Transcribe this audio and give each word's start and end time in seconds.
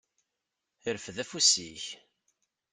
Rfed 0.93 1.17
afus-ik. 1.23 1.85